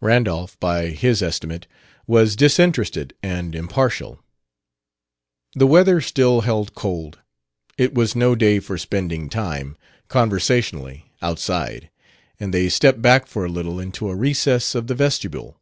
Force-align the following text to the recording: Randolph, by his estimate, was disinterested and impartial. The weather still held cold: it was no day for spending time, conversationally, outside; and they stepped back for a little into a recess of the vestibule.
Randolph, 0.00 0.56
by 0.60 0.90
his 0.90 1.22
estimate, 1.24 1.66
was 2.06 2.36
disinterested 2.36 3.14
and 3.20 3.52
impartial. 3.52 4.20
The 5.56 5.66
weather 5.66 6.00
still 6.00 6.42
held 6.42 6.76
cold: 6.76 7.18
it 7.76 7.92
was 7.92 8.14
no 8.14 8.36
day 8.36 8.60
for 8.60 8.78
spending 8.78 9.28
time, 9.28 9.76
conversationally, 10.06 11.10
outside; 11.20 11.90
and 12.38 12.54
they 12.54 12.68
stepped 12.68 13.02
back 13.02 13.26
for 13.26 13.44
a 13.44 13.48
little 13.48 13.80
into 13.80 14.08
a 14.08 14.14
recess 14.14 14.76
of 14.76 14.86
the 14.86 14.94
vestibule. 14.94 15.60